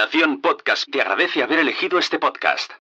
[0.00, 2.72] Nación Podcast te agradece haber elegido este podcast.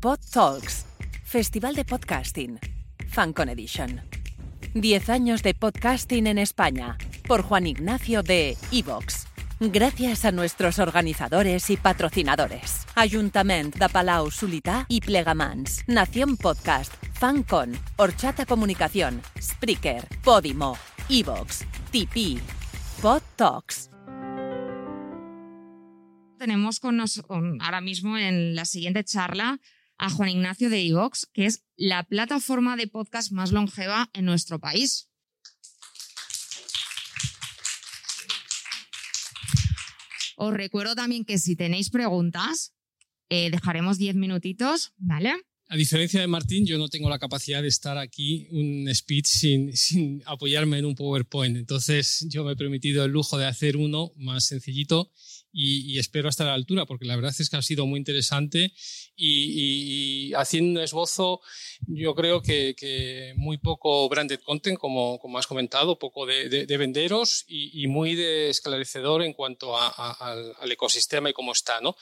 [0.00, 0.84] Pod Talks,
[1.24, 2.60] Festival de Podcasting,
[3.08, 4.02] FanCon Edition.
[4.74, 9.28] 10 años de podcasting en España, por Juan Ignacio de Evox.
[9.58, 12.86] Gracias a nuestros organizadores y patrocinadores.
[12.96, 20.76] Ayuntament de Palau Solità y Plegamans, Nación Podcast, FanCon, Horchata Comunicación, Spreaker, Podimo,
[21.08, 22.40] Evox, TP,
[23.00, 23.90] Pod Talks.
[26.38, 29.60] Tenemos con, nos- con- ahora mismo en la siguiente charla
[29.98, 34.58] a Juan Ignacio de Evox, que es la plataforma de podcast más longeva en nuestro
[34.58, 35.08] país.
[40.36, 42.74] Os recuerdo también que si tenéis preguntas,
[43.28, 45.34] eh, dejaremos 10 minutitos, ¿vale?
[45.72, 49.74] A diferencia de Martín, yo no tengo la capacidad de estar aquí un speech sin,
[49.74, 51.56] sin apoyarme en un PowerPoint.
[51.56, 55.10] Entonces, yo me he permitido el lujo de hacer uno más sencillito
[55.50, 57.96] y, y espero estar a la altura, porque la verdad es que ha sido muy
[57.98, 58.70] interesante
[59.16, 61.40] y, y- y haciendo un esbozo,
[61.86, 66.66] yo creo que, que muy poco branded content, como, como has comentado, poco de, de-
[66.66, 71.52] de venderos y, muy de esclarecedor en cuanto a- a- al, al ecosistema y cómo
[71.52, 71.96] está, ¿no?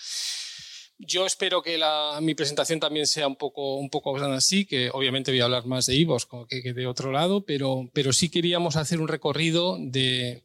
[1.03, 5.31] Yo espero que la- mi presentación también sea un poco, un poco así, que obviamente
[5.31, 9.01] voy a hablar más de Ivos que, de otro lado, pero, pero sí queríamos hacer
[9.01, 10.45] un recorrido de,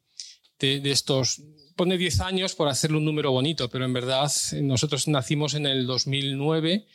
[0.60, 1.42] de, de estos,
[1.76, 5.86] pone 10 años por hacerle un número bonito, pero en verdad nosotros nacimos en el
[5.86, 6.86] 2009,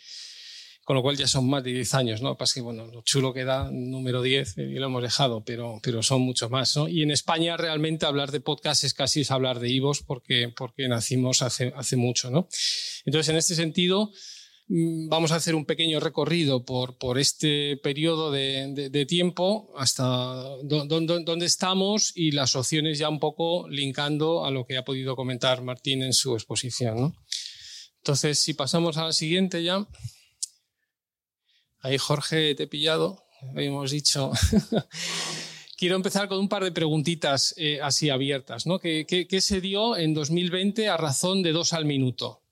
[0.84, 2.36] con lo cual ya son más de 10 años, ¿no?
[2.36, 6.22] Pasa bueno, lo chulo que da número 10 y lo hemos dejado, pero, pero son
[6.22, 6.88] muchos más, ¿no?
[6.88, 10.88] Y en España realmente hablar de podcast es casi es hablar de Ivos porque, porque
[10.88, 12.48] nacimos hace, hace mucho, ¿no?
[13.04, 14.10] Entonces, en este sentido,
[14.68, 20.86] mm, vamos a hacer un pequeño recorrido por, por este periodo de, tiempo hasta dó-
[20.86, 24.84] dó- dó- dónde estamos y las opciones ya un poco linkando a lo que ha
[24.84, 27.00] podido comentar Martín en su exposición.
[27.00, 27.16] ¿no?
[27.98, 29.86] Entonces, si pasamos a la siguiente ya.
[31.82, 33.24] Ahí, Jorge, te he pillado.
[33.54, 34.32] Habíamos dicho.
[35.76, 38.66] Quiero empezar con un par de preguntitas eh, así abiertas.
[38.66, 38.78] ¿no?
[38.78, 42.42] ¿Qué, se dio en 2020 a razón de dos al minuto?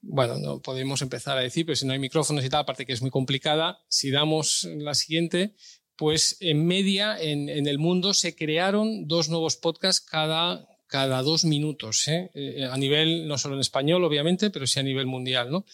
[0.00, 2.94] Bueno, no podemos empezar a decir, pero si no hay micrófonos y tal, aparte que
[2.94, 5.54] es muy complicada, si damos la siguiente,
[5.96, 11.44] pues en media en, en el mundo se crearon dos nuevos podcasts cada, cada dos
[11.44, 12.30] minutos, ¿eh?
[12.34, 15.64] Eh, a nivel, no solo en español, obviamente, pero sí a nivel mundial, ¿no?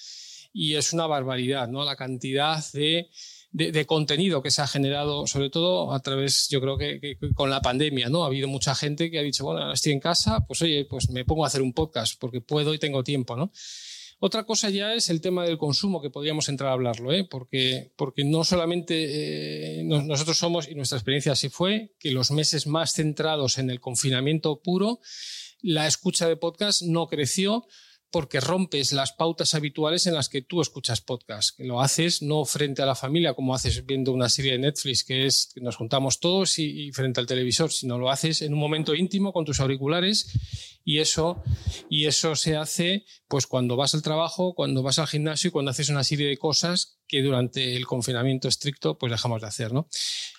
[0.52, 1.84] Y es una barbaridad, ¿no?
[1.84, 3.10] La cantidad de,
[3.52, 7.60] de, contenido que se ha generado, sobre todo a través, yo creo que, con la
[7.60, 8.24] pandemia, ¿no?
[8.24, 11.24] Ha habido mucha gente que ha dicho, bueno, estoy en casa, pues oye, pues me
[11.24, 13.52] pongo a hacer un podcast porque puedo y tengo tiempo, ¿no?
[14.20, 17.24] Otra cosa ya es el tema del consumo, que podríamos entrar a hablarlo, ¿eh?
[17.24, 22.32] porque, porque no solamente eh, nos- nosotros somos, y nuestra experiencia así fue, que los
[22.32, 24.98] meses más centrados en el confinamiento puro,
[25.60, 27.64] la escucha de podcast no creció
[28.10, 31.58] porque rompes las pautas habituales en las que tú escuchas podcast.
[31.60, 35.26] Lo haces no frente a la familia, como haces viendo una serie de Netflix, que
[35.26, 38.60] es que nos juntamos todos y, y frente al televisor, sino lo haces en un
[38.60, 40.26] momento íntimo con tus auriculares
[40.88, 41.42] y eso,
[41.90, 45.70] y eso se hace pues cuando vas al trabajo, cuando vas al gimnasio y cuando
[45.70, 49.74] haces una serie de cosas que durante el confinamiento estricto pues dejamos de hacer.
[49.74, 49.86] ¿no?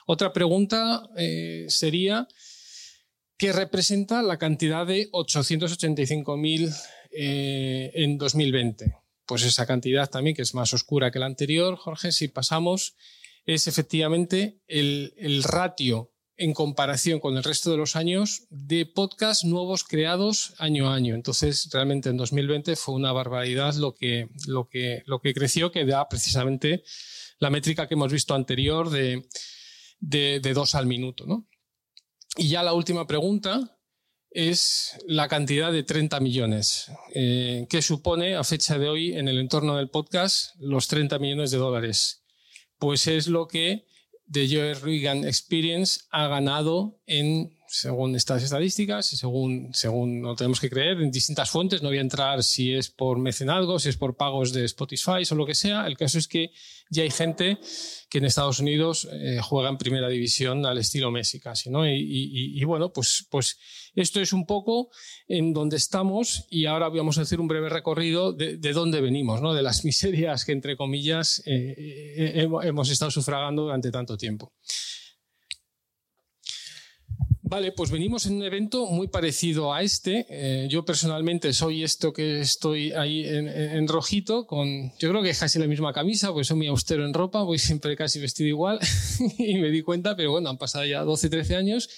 [0.08, 2.28] Otra pregunta eh, sería,
[3.38, 6.76] ¿qué representa la cantidad de 885.000
[7.12, 8.96] eh, en 2020?
[9.26, 12.96] Pues esa cantidad también, que es más oscura que la anterior, Jorge, si pasamos,
[13.46, 19.44] es efectivamente el, el ratio en comparación con el resto de los años de podcasts
[19.44, 21.14] nuevos creados año a año.
[21.14, 25.86] Entonces, realmente en 2020 fue una barbaridad lo que, lo que, lo que creció, que
[25.86, 26.84] da precisamente
[27.40, 29.28] la métrica que hemos visto anterior de,
[30.00, 31.26] de, de dos al minuto.
[31.26, 31.46] ¿no?
[32.38, 33.79] Y ya la última pregunta
[34.32, 39.40] es la cantidad de 30 millones, eh, que supone a fecha de hoy en el
[39.40, 42.24] entorno del podcast los 30 millones de dólares.
[42.78, 43.86] Pues es lo que
[44.32, 50.60] The Joe Regan Experience ha ganado en, según estas estadísticas y según, según no tenemos
[50.60, 51.82] que creer, en distintas fuentes.
[51.84, 55.36] No voy a entrar si es por mecenazgo, si es por pagos de Spotify o
[55.36, 55.86] lo que sea.
[55.86, 56.52] El caso es que
[56.90, 57.60] ya hay gente
[58.10, 61.70] que en Estados Unidos eh, juega en primera división al estilo Messi casi.
[61.70, 63.60] Y, bueno, pues, pues
[63.94, 64.90] esto es un poco
[65.28, 69.42] en donde estamos y ahora vamos a hacer un breve recorrido de, de dónde venimos,
[69.44, 69.54] ¿no?
[69.54, 74.54] De las miserias que, entre comillas, eh, eh, hemos- hemos estado sufragando durante tanto tiempo.
[77.50, 80.28] Vale, pues venimos en un evento muy parecido a este.
[80.30, 85.24] Eh, yo personalmente soy esto que estoy ahí en, en- en rojito, con yo creo
[85.24, 88.20] que es casi la misma camisa, pues soy muy austero en ropa, voy siempre casi
[88.20, 88.80] vestido igual
[89.40, 91.90] y me di cuenta, pero bueno, han pasado ya 12, 13 años.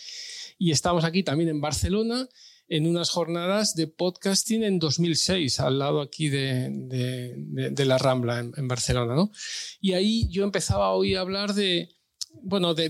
[0.58, 2.30] Y estamos aquí también en Barcelona
[2.70, 8.68] en unas jornadas de podcasting en 2006, al lado aquí de, de, la Rambla, en,
[8.70, 9.16] Barcelona.
[9.16, 9.32] ¿no?
[9.82, 11.90] Y ahí yo empezaba a oír hablar de,
[12.42, 12.88] bueno, de,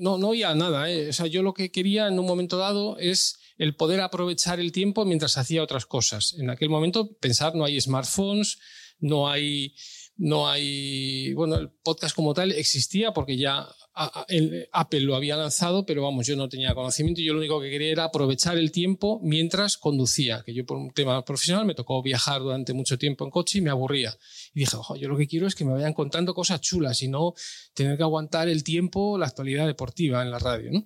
[0.00, 0.90] no, no oía nada.
[0.90, 1.08] ¿eh?
[1.08, 4.72] O sea, yo lo que quería en un momento dado es el poder aprovechar el
[4.72, 6.34] tiempo mientras hacía otras cosas.
[6.38, 8.58] En aquel momento, pensar, no hay smartphones,
[9.00, 9.74] no hay
[10.18, 13.68] no hay, bueno, el podcast como tal existía porque ya
[14.72, 17.70] Apple lo había lanzado, pero vamos, yo no tenía conocimiento y yo lo único que
[17.70, 22.02] quería era aprovechar el tiempo mientras conducía, que yo por un tema profesional me tocó
[22.02, 24.16] viajar durante mucho tiempo en coche y me aburría.
[24.54, 27.08] Y dije, ojo, yo lo que quiero es que me vayan contando cosas chulas y
[27.08, 27.34] no
[27.74, 30.84] tener que aguantar el tiempo, la actualidad deportiva en la radio, ¿no?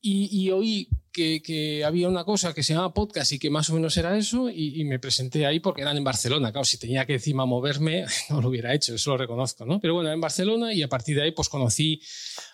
[0.00, 3.96] Y, oí que, había una cosa que se llamaba podcast y que más o menos
[3.96, 6.52] era eso y, me presenté ahí porque eran en Barcelona.
[6.52, 9.80] Claro, si tenía que encima moverme, no lo hubiera hecho, eso lo reconozco, ¿no?
[9.80, 12.00] Pero bueno, en Barcelona y a partir de ahí pues conocí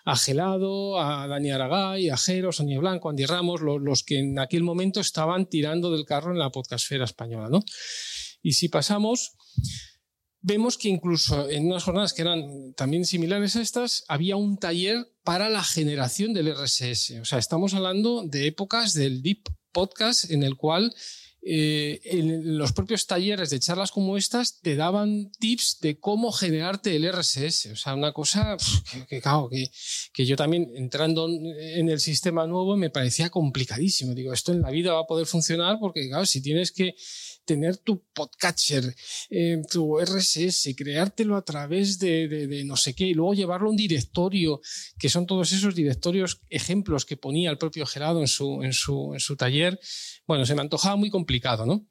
[0.05, 4.63] a Gelado, a Dani Aragay, a Jero, Sonia Blanco, Andy Ramos, los, que en aquel
[4.63, 7.63] momento estaban tirando del carro en la podcastfera española, ¿no?
[8.41, 9.35] Y si pasamos
[10.45, 15.11] vemos que incluso en unas jornadas que eran también similares a estas, había un taller
[15.23, 17.19] para la generación del RSS.
[17.19, 20.93] O sea, estamos hablando de épocas del Deep Podcast en el cual
[21.41, 26.95] eh, en los propios talleres de charlas como estas te daban tips de cómo generarte
[26.95, 27.71] el RSS.
[27.71, 28.55] O sea, una cosa
[29.09, 29.69] que, que,
[30.13, 34.13] que, yo también entrando en el sistema nuevo me parecía complicadísimo.
[34.13, 36.95] Digo, esto en la vida va a poder funcionar porque, claro, si tienes que
[37.45, 38.95] tener tu podcatcher,
[39.71, 44.61] tu RSS, creártelo a través de, no sé qué, y luego llevarlo a un directorio,
[44.99, 49.13] que son todos esos directorios, ejemplos que ponía el propio Gerardo en su, en su,
[49.13, 49.79] en su taller,
[50.27, 51.85] bueno, se me antojaba muy complicado, ¿no?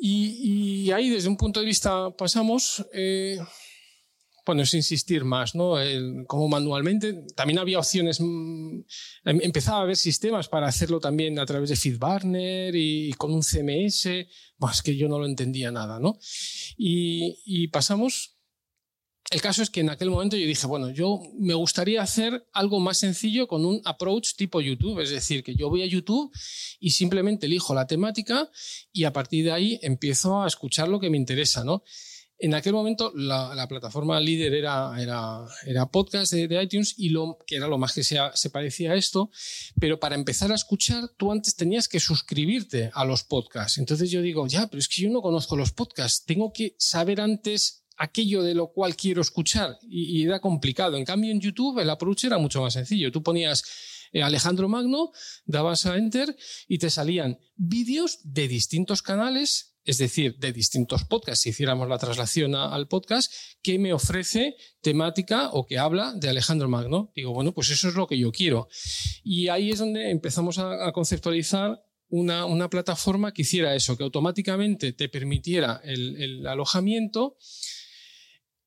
[0.00, 2.86] Y, ahí, desde un punto de vista, pasamos.
[2.92, 3.38] Eh,
[4.48, 5.74] bueno, es insistir más, ¿no?
[6.26, 7.26] como manualmente.
[7.36, 8.80] También había opciones, mm,
[9.26, 13.42] em, empezaba a haber sistemas para hacerlo también a través de FeedBurner y, con un
[13.42, 14.26] CMS.
[14.72, 16.18] Es que yo no lo entendía nada, ¿no?
[16.78, 18.36] Y, pasamos.
[19.30, 22.80] El caso es que en aquel momento yo dije, bueno, yo me gustaría hacer algo
[22.80, 26.32] más sencillo con un approach tipo YouTube, es decir, que yo voy a YouTube
[26.80, 28.50] y simplemente elijo la temática
[28.94, 31.82] y a partir de ahí empiezo a escuchar lo que me interesa, ¿no?
[32.40, 37.56] En aquel momento la, plataforma líder era, era, era podcast de, iTunes y lo que
[37.56, 39.30] era lo más que se, parecía a esto,
[39.80, 43.78] pero para empezar a escuchar tú antes tenías que suscribirte a los podcasts.
[43.78, 47.20] Entonces yo digo, ya, pero es que yo no conozco los podcasts, tengo que saber
[47.20, 50.96] antes aquello de lo cual quiero escuchar y, y era complicado.
[50.96, 53.10] En cambio en YouTube el approach era mucho más sencillo.
[53.10, 53.64] Tú ponías
[54.12, 55.12] eh, Alejandro Magno,
[55.44, 56.36] dabas a enter
[56.66, 61.98] y te salían vídeos de distintos canales es decir, de distintos podcasts, si hiciéramos la
[61.98, 63.32] traslación al podcast,
[63.62, 67.12] que me ofrece temática o que habla de Alejandro Magno.
[67.14, 68.68] Digo, bueno, pues eso es lo que yo quiero.
[69.24, 75.08] Y ahí es donde empezamos a, conceptualizar una, plataforma que hiciera eso, que automáticamente te
[75.08, 77.36] permitiera el alojamiento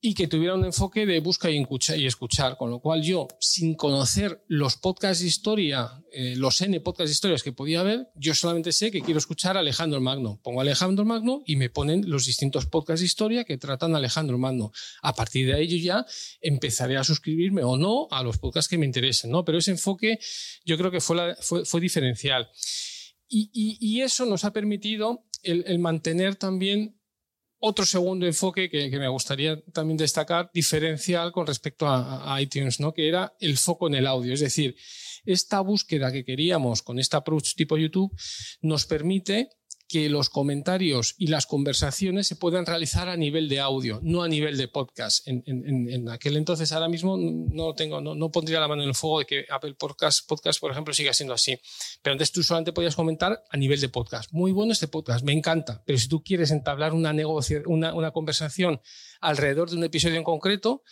[0.04, 4.44] y que tuviera un enfoque de busca y escuchar, con lo cual yo, sin conocer
[4.48, 8.72] los podcasts de historia, eh, los N podcasts de historias que podía haber, yo solamente
[8.72, 10.40] sé que quiero escuchar a Alejandro Magno.
[10.42, 14.40] Pongo Alejandro Magno y me ponen los distintos podcasts de historia que tratan a Alejandro
[14.40, 14.72] Magno.
[15.04, 16.04] A partir de ello ya
[16.42, 19.46] empezaré a suscribirme o no a los podcasts que me interesen, ¿no?
[19.46, 20.18] Pero ese enfoque
[20.66, 22.50] yo creo que fue, fue, diferencial.
[23.30, 27.01] Y, eso nos ha permitido el mantener también
[27.62, 32.94] otro segundo enfoque que, me gustaría también destacar, diferencial con respecto a, iTunes, ¿no?
[32.94, 34.34] que era el foco en el audio.
[34.34, 34.76] Es decir,
[35.26, 38.12] esta búsqueda que queríamos con esta approach tipo YouTube
[38.62, 39.50] nos permite
[39.92, 44.30] que los comentarios y las conversaciones se puedan realizar a nivel de audio, no a
[44.30, 45.28] nivel de podcast.
[45.28, 49.26] En, aquel entonces, ahora mismo, no, tengo, no, pondría la mano en el fuego de
[49.26, 51.60] que Apple Podcast, podcast, por ejemplo, siga siendo así.
[52.02, 54.32] Pero antes tú solamente podías comentar a nivel de podcast.
[54.32, 55.84] Muy bueno este podcast, me encanta.
[55.86, 57.14] Pero si tú quieres entablar una,
[57.66, 58.80] una, una conversación
[59.20, 60.84] alrededor de un episodio en concreto,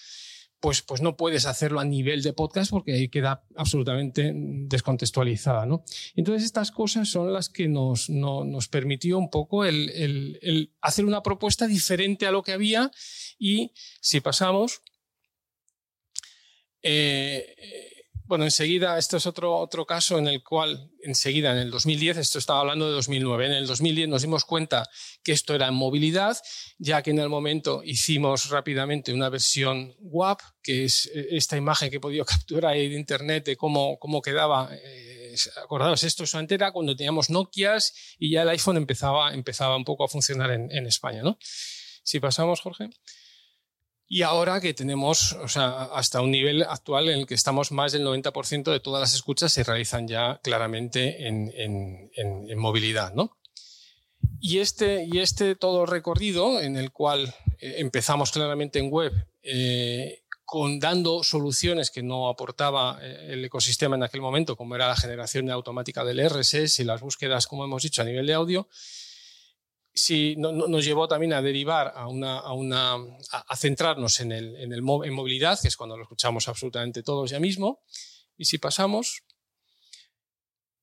[0.60, 5.66] pues, pues no puedes hacerlo a nivel de podcast porque ahí queda absolutamente descontextualizada.
[5.66, 5.84] ¿no?
[6.16, 9.90] Entonces estas cosas son las que nos, nos permitió un poco el,
[10.42, 12.92] el, hacer una propuesta diferente a lo que había
[13.38, 14.82] y si pasamos...
[16.82, 17.99] Eh,
[18.30, 22.38] bueno, enseguida, esto es otro, otro caso en el cual, enseguida, en el 2010, esto
[22.38, 24.88] estaba hablando de 2009, en el 2010 nos dimos cuenta
[25.24, 26.38] que esto era en movilidad,
[26.78, 31.90] ya que en el momento hicimos rápidamente una versión WAP, que es eh, esta imagen
[31.90, 34.70] que he podido capturar ahí de internet de cómo, cómo quedaba.
[34.72, 35.34] Eh,
[35.64, 40.04] acordados, esto solamente era cuando teníamos Nokias y ya el iPhone empezaba, empezaba un poco
[40.04, 41.24] a funcionar en, en España.
[41.24, 41.40] ¿no?
[42.04, 42.92] Si pasamos, Jorge.
[44.12, 47.92] Y ahora que tenemos, o sea, hasta un nivel actual en el que estamos más
[47.92, 53.38] del 90% de todas las escuchas se realizan ya claramente en, en, en, movilidad, ¿no?
[54.40, 59.14] Y este, y este todo recorrido en el cual eh, empezamos claramente en web,
[59.44, 64.88] eh, con dando soluciones que no aportaba eh, el ecosistema en aquel momento, como era
[64.88, 68.68] la generación automática del RSS y las búsquedas, como hemos dicho, a nivel de audio,
[69.94, 72.96] sí, nos llevó también a derivar a, una, a, una,
[73.32, 77.30] a centrarnos en, el, en, el, en movilidad, que es cuando lo escuchamos absolutamente todos
[77.30, 77.82] ya mismo.
[78.38, 79.24] Y si pasamos,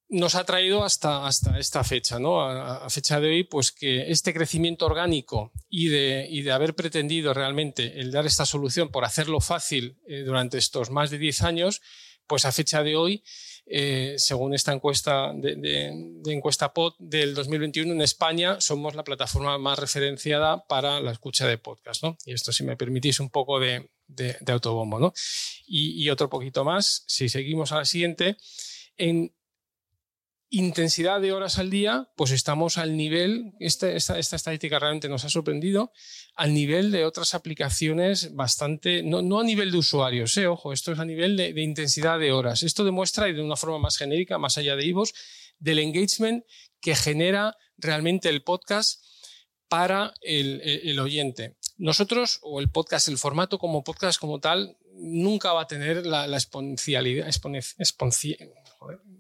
[0.09, 2.41] nos ha traído hasta, hasta esta fecha, ¿no?
[2.41, 7.35] A, fecha de hoy, pues que este crecimiento orgánico y de, y de haber pretendido
[7.35, 11.83] realmente el dar esta solución por hacerlo fácil eh, durante estos más de 10 años,
[12.27, 13.25] pues a fecha de hoy,
[13.67, 19.79] eh, según esta encuesta de, encuesta POD del 2021 en España, somos la plataforma más
[19.79, 22.17] referenciada para la escucha de podcast, ¿no?
[22.25, 25.13] Y esto, si me permitís, un poco de, de autobombo, ¿no?
[25.67, 28.37] Y, y otro poquito más, si seguimos a la siguiente,
[28.97, 29.35] en
[30.59, 35.25] intensidad de horas al día, pues estamos al nivel, este, esta, esta, estadística realmente nos
[35.25, 35.93] ha sorprendido,
[36.35, 40.99] al nivel de otras aplicaciones bastante, no, a nivel de usuarios, eh, ojo, esto es
[40.99, 42.63] a nivel de, intensidad de horas.
[42.63, 45.15] Esto demuestra, y de una forma más genérica, más allá de IVOS,
[45.59, 46.45] del engagement
[46.81, 49.05] que genera realmente el podcast
[49.69, 51.57] para el, el, oyente.
[51.77, 56.27] Nosotros, o el podcast, el formato como podcast como tal, nunca va a tener la,
[56.27, 57.61] la exponencialidad, expone,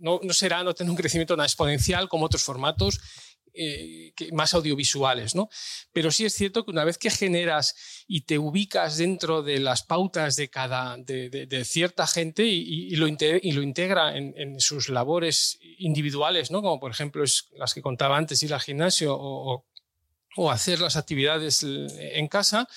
[0.01, 3.01] no, no, será, no tener un crecimiento tan exponencial como otros formatos
[3.59, 5.49] eh, más audiovisuales, ¿no?
[5.93, 9.83] Pero sí es cierto que una vez que generas y te ubicas dentro de las
[9.83, 16.61] pautas de cada, de, cierta gente y, lo integra, en, sus labores individuales, ¿no?
[16.61, 21.63] Como por ejemplo es las que contaba antes, ir al gimnasio o hacer las actividades
[21.63, 22.69] en casa,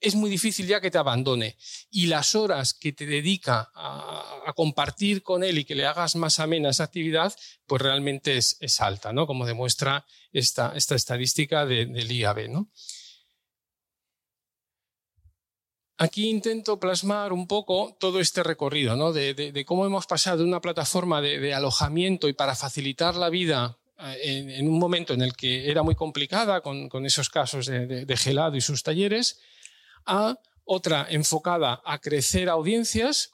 [0.00, 1.56] es muy difícil ya que te abandone.
[1.90, 6.38] Y las horas que te dedica a, compartir con él y que le hagas más
[6.40, 7.34] amena esa actividad,
[7.66, 9.26] pues realmente es, alta, ¿no?
[9.26, 12.66] Como demuestra esta, esta estadística de, del IAB.
[15.98, 19.12] Aquí intento plasmar un poco todo este recorrido, ¿no?
[19.12, 24.56] De, cómo hemos pasado de una plataforma de, alojamiento y para facilitar la vida eh,
[24.58, 28.60] en, un momento en el que era muy complicada con esos casos de gelado y
[28.60, 29.40] sus talleres,
[30.06, 33.30] a otra enfocada a crecer audiencias.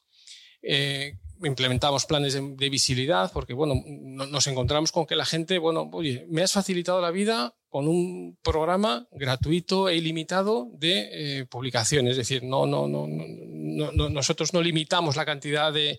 [0.63, 1.15] Eh,
[1.45, 6.27] implementamos planes de, visibilidad porque, bueno, no, nos encontramos con que la gente, bueno, oye,
[6.29, 11.09] me has facilitado la vida con un programa gratuito e ilimitado de
[11.41, 12.13] eh, publicaciones.
[12.13, 15.99] Es decir, no, no, no, no, nosotros no limitamos la cantidad de,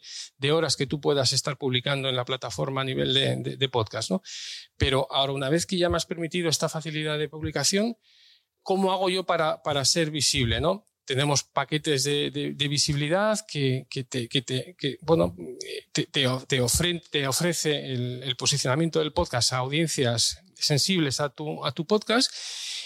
[0.52, 4.12] horas que tú puedas estar publicando en la plataforma a nivel de, de, de podcast,
[4.12, 4.22] ¿no?
[4.78, 7.98] Pero ahora, una vez que ya me has permitido esta facilidad de publicación,
[8.64, 10.60] ¿cómo hago yo para, para ser visible?
[10.60, 10.86] ¿no?
[11.06, 15.36] Tenemos paquetes de, visibilidad que, que, te, que, te, que bueno,
[15.92, 21.66] te, te, te, ofre, te ofrece el, posicionamiento del podcast a audiencias sensibles a tu,
[21.66, 22.34] a tu podcast.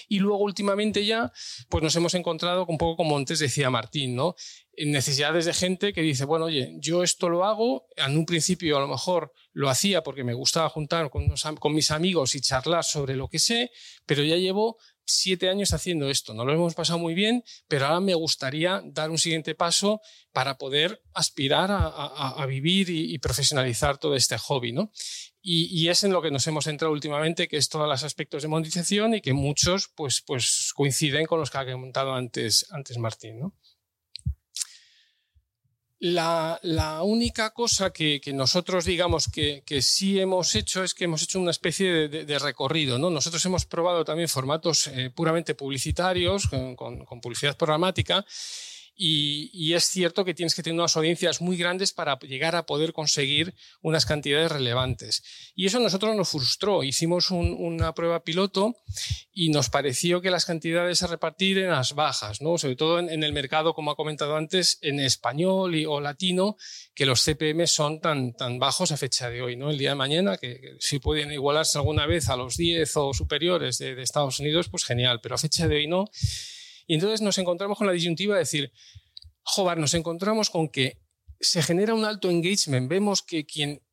[0.10, 1.32] Y luego, últimamente ya,
[1.70, 4.36] pues nos hemos encontrado un poco como antes decía Martín, ¿no?
[4.78, 8.80] necesidades de gente que dice, bueno, oye, yo esto lo hago, en un principio a
[8.80, 13.28] lo mejor lo hacía porque me gustaba juntar con mis amigos y charlar sobre lo
[13.28, 13.72] que sé,
[14.06, 18.00] pero ya llevo siete años haciendo esto, no lo hemos pasado muy bien, pero ahora
[18.00, 24.38] me gustaría dar un siguiente paso para poder aspirar a, vivir y, profesionalizar todo este
[24.38, 24.92] hobby, ¿no?
[25.42, 28.42] Y, y, es en lo que nos hemos centrado últimamente, que es todos los aspectos
[28.42, 32.98] de monetización y que muchos pues, pues coinciden con los que ha comentado antes, antes
[32.98, 33.56] Martín, ¿no?
[36.00, 41.06] La, la, única cosa que, que nosotros digamos que, que, sí hemos hecho es que
[41.06, 43.00] hemos hecho una especie de, recorrido.
[43.00, 43.10] ¿no?
[43.10, 48.24] Nosotros hemos probado también formatos eh, puramente publicitarios, con, con publicidad programática,
[49.00, 52.66] y, y, es cierto que tienes que tener unas audiencias muy grandes para llegar a
[52.66, 55.24] poder conseguir unas cantidades relevantes.
[55.56, 56.84] Y eso a nosotros nos frustró.
[56.84, 58.76] Hicimos un, una prueba piloto
[59.32, 62.58] y nos pareció que las cantidades a repartir eran las bajas, ¿no?
[62.58, 66.58] sobre todo en, en el mercado, como ha comentado antes, en español y, o latino,
[66.96, 69.56] que los CPM son tan, tan bajos a fecha de hoy.
[69.56, 69.70] ¿no?
[69.70, 73.14] El día de mañana, que, que si pueden igualarse alguna vez a los 10 o
[73.14, 76.10] superiores de, de Estados Unidos, pues genial, pero a fecha de hoy no.
[76.88, 78.72] Y entonces nos encontramos con la disyuntiva de decir,
[79.44, 81.00] joder, nos encontramos con que
[81.40, 83.84] se genera un alto engagement, vemos que quien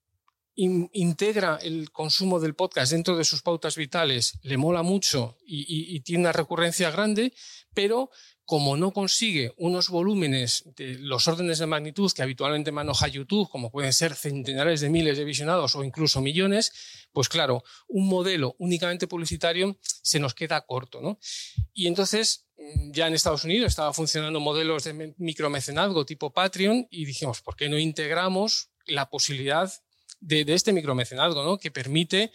[0.57, 6.23] integra el consumo del podcast dentro de sus pautas vitales, le mola mucho y, tiene
[6.23, 7.35] una recurrencia grande,
[7.75, 8.11] pero
[8.45, 13.71] como no consigue unos volúmenes de los órdenes de magnitud que habitualmente maneja YouTube, como
[13.71, 16.73] pueden ser centenares de miles de visionados o incluso millones,
[17.13, 21.01] pues claro, un modelo únicamente publicitario se nos queda corto.
[21.01, 21.19] ¿no?
[21.73, 27.07] Y entonces, mm, ya en Estados Unidos estaba funcionando modelos de micromecenazgo tipo Patreon y
[27.07, 29.73] dijimos, ¿por qué no integramos la posibilidad
[30.21, 31.59] de, este micromecenazgo, ¿no?
[31.59, 32.31] que permite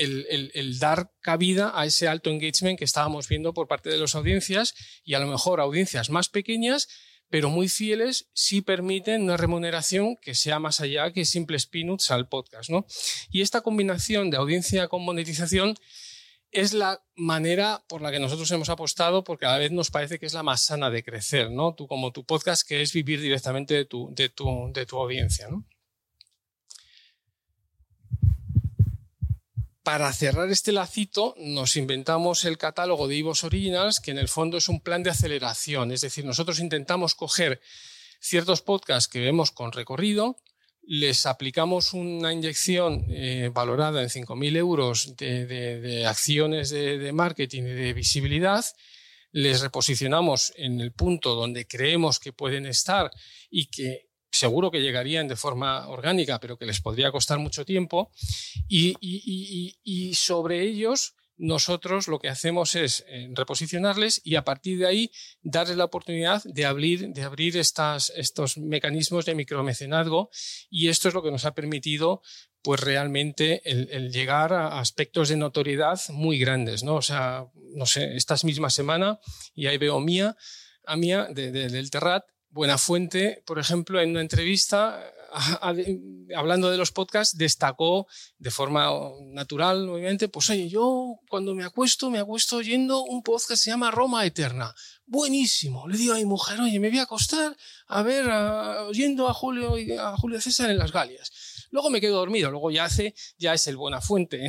[0.00, 4.74] el, dar cabida a ese alto engagement que estábamos viendo por parte de las audiencias
[5.04, 6.88] y a lo mejor audiencias más pequeñas,
[7.28, 12.28] pero muy fieles, sí permiten una remuneración que sea más allá que simples peanuts al
[12.28, 12.70] podcast.
[12.70, 12.86] ¿no?
[13.30, 15.76] Y esta combinación de audiencia con monetización
[16.50, 20.26] es la manera por la que nosotros hemos apostado porque cada vez nos parece que
[20.26, 21.74] es la más sana de crecer, ¿no?
[21.74, 25.46] Tú como tu podcast, que es vivir directamente de tu, de tu, de tu audiencia.
[29.90, 34.58] Para cerrar este lacito, nos inventamos el catálogo de Ivos Originals, que en el fondo
[34.58, 35.90] es un plan de aceleración.
[35.90, 37.60] Es decir, nosotros intentamos coger
[38.20, 40.36] ciertos podcasts que vemos con recorrido,
[40.84, 47.72] les aplicamos una inyección eh, valorada en 5.000 euros de, acciones de, de, marketing y
[47.72, 48.64] de visibilidad,
[49.32, 53.10] les reposicionamos en el punto donde creemos que pueden estar
[53.50, 58.10] y que seguro que llegarían de forma orgánica, pero que les podría costar mucho tiempo.
[58.68, 65.10] Y, sobre ellos, nosotros lo que hacemos es eh, reposicionarles y a partir de ahí
[65.42, 70.28] darles la oportunidad de abrir, de abrir estas, estos mecanismos de micromecenazgo
[70.68, 72.20] y esto es lo que nos ha permitido
[72.62, 76.96] pues realmente el, llegar a aspectos de notoriedad muy grandes, ¿no?
[76.96, 79.18] O sea, no sé, esta misma semana,
[79.54, 80.36] y ahí veo Mía,
[80.84, 85.00] a Mía del Terrat, Buena Fuente, por ejemplo, en una entrevista
[86.36, 88.06] hablando de los podcasts, destacó
[88.38, 88.90] de forma
[89.26, 93.70] natural, obviamente, pues oye, yo cuando me acuesto, me acuesto oyendo un podcast que se
[93.70, 94.74] llama Roma Eterna.
[95.10, 95.88] Buenísimo.
[95.88, 97.56] Le digo a mi mujer, oye, me voy a acostar
[97.88, 98.28] a ver,
[98.86, 101.66] oyendo a Julio, a Julio César en las Galias.
[101.72, 104.48] Luego me quedo dormido, luego ya hace, ya es el buena fuente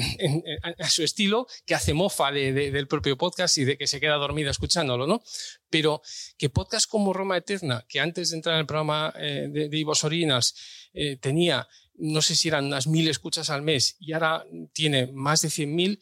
[0.62, 4.52] a su estilo, que hace mofa del propio podcast y de que se queda dormido
[4.52, 5.24] escuchándolo, ¿no?
[5.72, 6.04] Pero
[6.38, 9.78] que podcast como Roma Eterna, que antes de entrar en el programa eh, de, de
[9.80, 10.54] Ivo Sorinas
[10.94, 15.42] eh, tenía, no sé si eran unas mil escuchas al mes y ahora tiene más
[15.42, 16.00] de cien mil,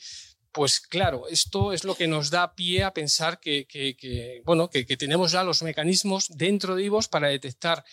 [0.51, 5.31] pues claro, esto es lo que nos da pie a pensar que, bueno, que, tenemos
[5.31, 7.85] ya los mecanismos dentro de Ivos para detectar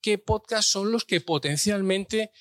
[0.00, 2.32] qué podcasts son los que potencialmente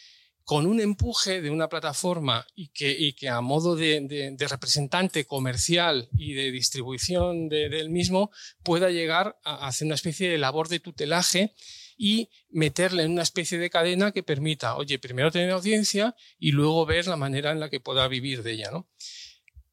[0.44, 6.50] con un empuje de una plataforma y que, a modo de, representante comercial y de
[6.50, 8.32] distribución del mismo
[8.64, 11.54] pueda llegar a hacer una especie de labor de tutelaje
[11.96, 16.86] y meterle en una especie de cadena que permita, oye, primero tener audiencia y luego
[16.86, 18.72] ver la manera en la que pueda vivir de ella.
[18.72, 18.88] ¿no?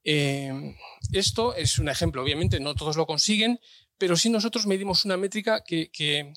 [0.08, 0.76] Eh,
[1.12, 3.58] esto es un ejemplo, obviamente no todos lo consiguen,
[3.98, 5.90] pero sí nosotros medimos una métrica que,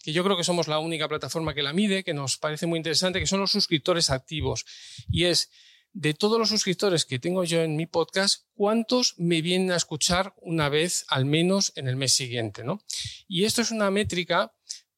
[0.03, 3.19] yo creo que somos la única plataforma que la mide, que nos parece muy interesante,
[3.19, 4.65] que son los suscriptores activos.
[5.11, 5.51] Y es,
[5.93, 10.33] de todos los suscriptores que tengo yo en mi podcast, ¿cuántos me vienen a escuchar
[10.37, 12.63] una vez al menos en el mes siguiente?
[12.63, 12.81] ¿no?
[13.27, 14.51] Y esto es una métrica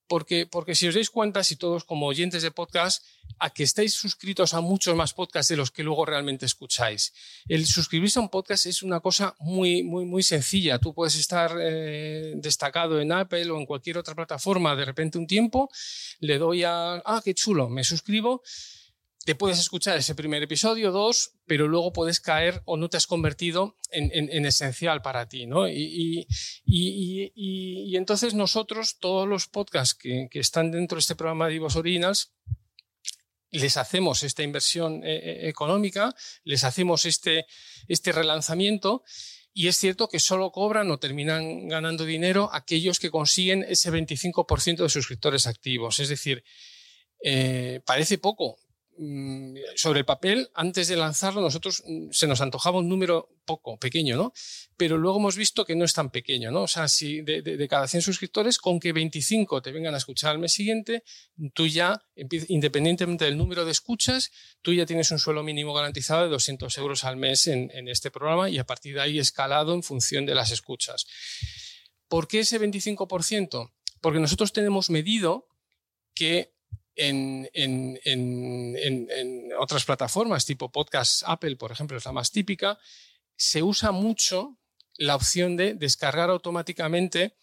[0.08, 3.04] porque, porque si os dais cuenta, si todos como oyentes de podcast,
[3.42, 7.14] a que estáis suscritos a muchos más podcasts de los que luego realmente escucháis.
[7.48, 10.80] El suscribirse a un podcast es una cosa muy, muy, muy sencilla.
[10.80, 15.28] Tú puedes estar eh, destacado en Apple o en cualquier otra plataforma de repente un
[15.28, 15.70] tiempo,
[16.20, 18.42] le doy a, ah, qué chulo, me suscribo
[19.26, 23.06] te puedes escuchar ese primer episodio, dos, pero luego puedes caer o no te has
[23.06, 25.68] convertido en, esencial para ti, ¿no?
[25.68, 26.28] Y,
[27.96, 32.34] entonces nosotros, todos los podcasts que, están dentro de este programa de Divos Originals,
[33.52, 37.46] les hacemos esta inversión eh, eh, económica, les hacemos este,
[37.88, 39.04] este relanzamiento
[39.54, 44.84] y es cierto que solo cobran o terminan ganando dinero aquellos que consiguen ese 25%
[44.84, 46.00] de suscriptores activos.
[46.00, 46.44] Es decir,
[47.24, 48.58] eh, parece poco,
[49.76, 54.16] sobre el papel, antes de lanzarlo, nosotros mm, se nos antojaba un número poco, pequeño,
[54.16, 54.34] ¿no?
[54.78, 56.64] Pero luego hemos visto que no es tan pequeño, ¿no?
[56.64, 60.40] O sea, si de, cada 100 suscriptores, con que 25 te vengan a escuchar al
[60.40, 61.04] mes siguiente,
[61.54, 66.30] tú ya, independientemente del número de escuchas, tú ya tienes un suelo mínimo garantizado de
[66.30, 69.84] 200 euros al mes en, en este programa y a partir de ahí escalado en
[69.84, 71.06] función de las escuchas.
[72.08, 73.72] ¿Por qué ese 25%?
[74.02, 75.48] Porque nosotros tenemos medido
[76.14, 76.54] que
[76.96, 77.50] en,
[79.60, 82.78] otras plataformas, tipo podcast Apple, por ejemplo, es la más típica,
[83.36, 84.58] se usa mucho
[84.98, 87.36] la opción de descargar automáticamente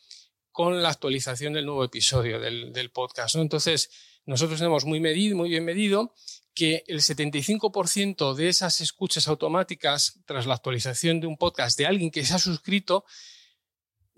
[0.52, 3.37] con la actualización del nuevo episodio del, podcast.
[3.37, 3.90] Entonces,
[4.26, 6.14] nosotros tenemos muy, medido, muy bien medido
[6.54, 12.11] que el 75% de esas escuchas automáticas tras la actualización de un podcast de alguien
[12.11, 13.04] que se ha suscrito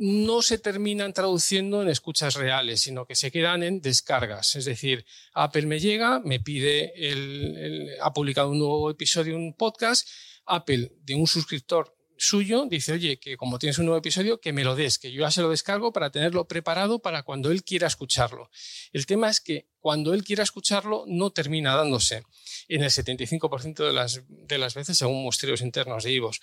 [0.03, 4.57] no se terminan traduciendo en escuchas reales, sino que se quedan en descargas.
[4.57, 10.09] Es decir, Apple me llega, me pide, el, ha publicado un nuevo episodio, un podcast,
[10.47, 14.63] Apple de un suscriptor suyo dice, oye, que como tienes un nuevo episodio, que me
[14.63, 17.87] lo des, que yo ya se lo descargo para tenerlo preparado para cuando él quiera
[17.87, 18.51] escucharlo.
[18.93, 22.23] El tema es que cuando él quiera escucharlo no termina dándose
[22.69, 26.41] en el 75% de las, de las veces según muestreos internos de IVOS.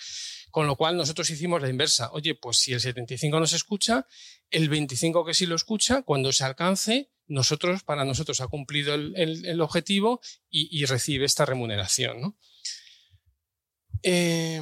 [0.49, 2.11] Con lo cual nosotros hicimos la inversa.
[2.11, 4.07] Oye, pues si el 75 no se escucha,
[4.49, 9.61] el 25 que sí lo escucha, cuando se alcance, nosotros, para nosotros ha cumplido el,
[9.61, 12.21] objetivo y, recibe esta remuneración.
[12.21, 12.37] ¿no?
[14.01, 14.61] Eh,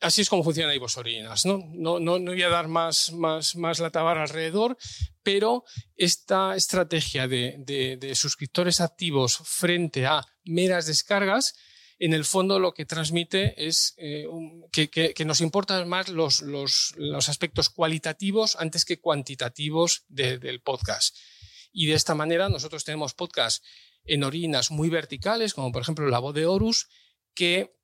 [0.00, 1.44] así es como funciona Ivos Orinas.
[1.46, 1.62] ¿no?
[1.72, 4.76] No, no, no voy a dar más, más, más la tabarra alrededor,
[5.22, 5.64] pero
[5.96, 7.56] esta estrategia de,
[7.98, 11.56] de, suscriptores activos frente a meras descargas,
[12.00, 14.26] en el fondo lo que transmite es eh,
[14.70, 21.16] que, que, nos importan más los, los, los, aspectos cualitativos antes que cuantitativos del podcast.
[21.72, 23.66] Y de esta manera nosotros tenemos podcasts
[24.04, 26.88] en orinas muy verticales, como por ejemplo La Voz de Horus,
[27.34, 27.77] que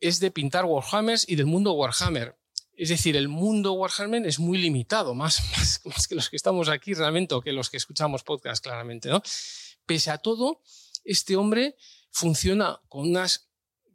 [0.00, 2.38] es de pintar Warhammers y del mundo Warhammer.
[2.74, 5.42] Es decir, el mundo Warhammer es muy limitado, más,
[5.84, 9.08] más, que los que estamos aquí realmente o que los que escuchamos podcast claramente.
[9.08, 9.22] ¿no?
[9.86, 10.62] Pese a todo,
[11.04, 11.76] este hombre
[12.10, 13.47] funciona con unas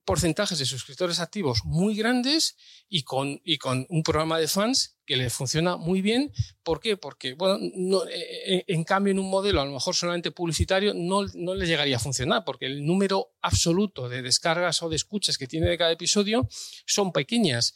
[0.06, 2.58] porcentajes de suscriptores activos muy grandes
[2.90, 6.32] y con, y con un programa de fans que le funciona muy bien.
[6.64, 6.98] ¿Por qué?
[6.98, 8.12] Porque, bueno, no, eh,
[8.46, 11.98] eh, en cambio, en un modelo a lo mejor solamente publicitario no, no le llegaría
[11.98, 15.92] a funcionar, porque el número absoluto de descargas o de escuchas que tiene de cada
[15.92, 16.48] episodio
[16.86, 17.76] son pequeñas.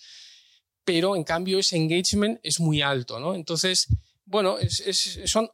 [0.84, 3.36] Pero en cambio ese engagement es muy alto, ¿no?
[3.36, 3.88] Entonces,
[4.28, 4.58] bueno,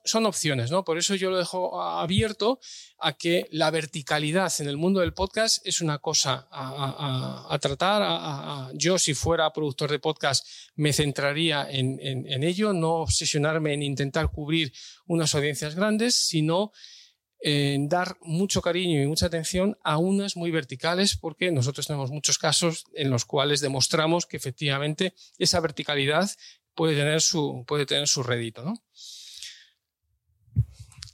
[0.04, 0.84] son, opciones, ¿no?
[0.84, 2.60] Por eso yo lo dejo abierto
[2.98, 8.72] a que la verticalidad en el mundo del podcast es una cosa a, tratar.
[8.74, 14.32] yo, si fuera productor de podcast, me centraría en, en, ello, no obsesionarme en intentar
[14.32, 14.74] cubrir
[15.06, 16.72] unas audiencias grandes, sino
[17.44, 22.40] en dar mucho cariño y mucha atención a unas muy verticales, porque nosotros tenemos muchos
[22.40, 26.32] casos en los cuales demostramos que efectivamente esa verticalidad
[26.76, 28.64] puede tener su, puede tener su rédito.
[28.64, 28.82] ¿no?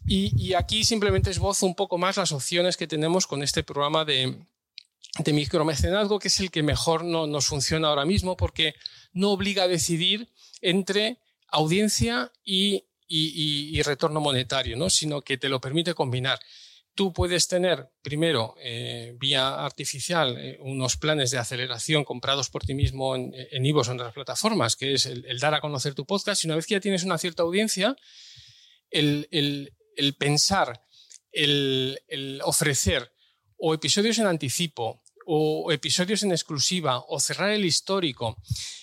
[0.05, 4.43] Y, aquí simplemente esbozo un poco más las opciones que tenemos con este programa de,
[5.19, 8.73] de micromecenazgo, que es el que mejor no, nos funciona ahora mismo, porque
[9.13, 10.29] no obliga a decidir
[10.61, 14.89] entre audiencia y, y, y retorno monetario, ¿no?
[14.89, 16.39] sino que te lo permite combinar
[16.99, 22.73] tú puedes tener primero eh, vía artificial eh, unos planes de aceleración comprados por ti
[22.73, 26.05] mismo en, en Ivos o en otras plataformas, que es el, dar a conocer tu
[26.05, 26.43] podcast.
[26.43, 27.95] Y una vez que ya tienes una cierta audiencia,
[28.89, 30.81] el, el pensar,
[31.31, 33.13] el, ofrecer
[33.55, 38.35] o episodios en anticipo o episodios en exclusiva o cerrar el histórico.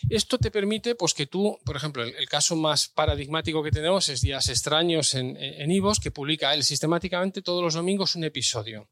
[0.09, 4.21] Esto te permite pues, que tú, por ejemplo, el, caso más paradigmático que tenemos es
[4.21, 8.89] Días Extraños en, en Ivos, que publica él sistemáticamente todos los domingos un episodio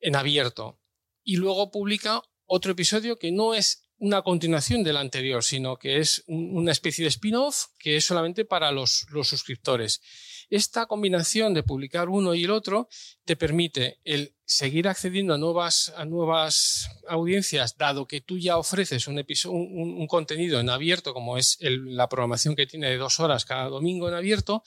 [0.00, 0.80] en abierto.
[1.22, 6.24] Y luego publica otro episodio que no es una continuación del anterior, sino que es
[6.28, 10.00] una especie de spin-off que es solamente para los, los suscriptores.
[10.48, 12.88] Esta combinación de publicar uno y el otro
[13.26, 19.08] te permite el seguir accediendo a nuevas, a nuevas audiencias, dado que tú ya ofreces
[19.08, 23.68] un, un, contenido en abierto, como es la programación que tiene de dos horas cada
[23.68, 24.62] domingo en abierto,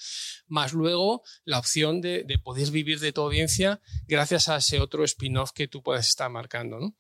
[0.48, 5.52] más luego la opción de, poder vivir de tu audiencia gracias a ese otro spin-off
[5.52, 6.96] que tú puedes estar marcando.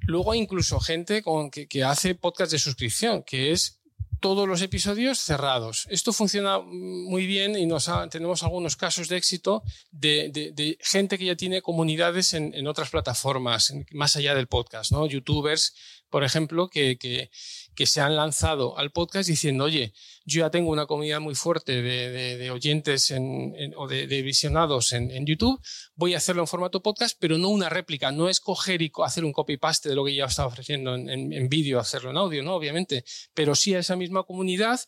[0.00, 3.77] Luego incluso gente con, que, que hace podcast de suscripción, que es
[4.20, 5.86] todos los episodios cerrados.
[5.90, 11.36] Esto funciona muy bien y nos tenemos algunos casos de éxito de, gente que ya
[11.36, 15.06] tiene comunidades en, otras plataformas, más allá del podcast, ¿no?
[15.06, 15.74] Youtubers,
[16.10, 17.30] por ejemplo, que, que,
[17.78, 19.92] que se han lanzado al podcast diciendo, oye,
[20.24, 23.14] yo ya tengo una comunidad muy fuerte de, oyentes
[23.76, 25.60] o de, visionados en, YouTube,
[25.94, 29.24] voy a hacerlo en formato podcast, pero no una réplica, no es coger y hacer
[29.24, 32.56] un copy-paste de lo que ya estaba ofreciendo en, en vídeo, hacerlo en audio, ¿no?
[32.56, 34.80] Obviamente, pero sí a esa misma comunidad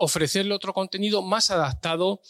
[0.00, 2.20] ofrecerle otro contenido más adaptado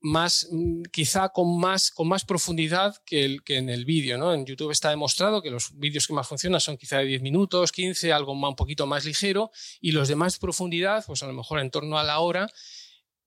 [0.00, 4.18] más, mm, quizá con más, con más profundidad que, el, que en el vídeo.
[4.18, 4.32] ¿no?
[4.32, 7.72] En YouTube está demostrado que los vídeos que más funcionan son quizá de 10 minutos,
[7.72, 11.60] 15, algo un poquito más ligero, y los de más profundidad, pues a lo mejor
[11.60, 12.48] en torno a la hora,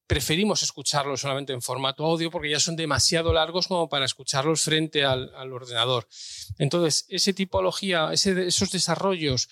[0.07, 5.05] preferimos escucharlos solamente en formato audio porque ya son demasiado largos como para escucharlos frente
[5.05, 6.07] al, al ordenador.
[6.57, 9.47] Entonces, esa tipología, ese, esos desarrollos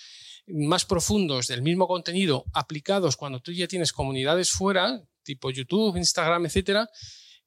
[0.47, 6.45] más profundos del mismo contenido aplicados cuando tú ya tienes comunidades fuera, tipo YouTube, Instagram,
[6.45, 6.89] etcétera,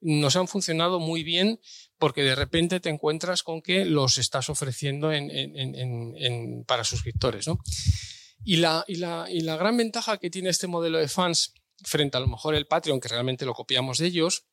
[0.01, 1.61] nos han funcionado muy bien
[1.99, 5.11] porque de repente te encuentras con que los estás ofreciendo
[6.67, 7.47] para suscriptores.
[8.45, 12.17] Y, la, y, la, y la gran ventaja que tiene este modelo de fans frente
[12.17, 14.45] a lo mejor el Patreon, que realmente lo copiamos de ellos,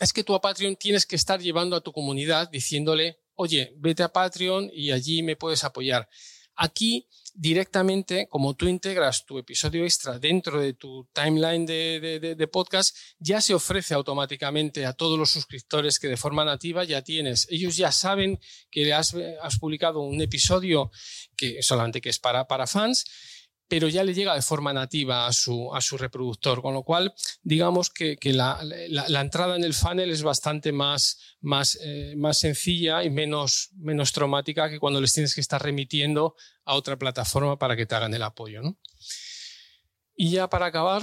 [0.00, 4.02] es que tú a Patreon tienes que estar llevando a tu comunidad diciéndole, oye, vete
[4.02, 6.08] a Patreon y allí me puedes apoyar.
[6.54, 13.40] Aquí directamente, como tú integras tu episodio extra dentro de tu timeline de, podcast, ya
[13.40, 17.46] se ofrece automáticamente a todos los suscriptores que de forma nativa ya tienes.
[17.48, 18.40] Ellos ya saben
[18.72, 20.90] que has, has publicado un episodio
[21.36, 23.04] que solamente que es para, para fans
[23.68, 27.14] pero ya le llega de forma nativa a su, a su reproductor, con lo cual
[27.42, 32.38] digamos que, que la, la, entrada en el funnel es bastante más, más, eh, más
[32.38, 37.58] sencilla y menos, menos traumática que cuando les tienes que estar remitiendo a otra plataforma
[37.58, 38.62] para que te hagan el apoyo.
[38.62, 38.78] ¿no?
[40.16, 41.02] Y ya para acabar,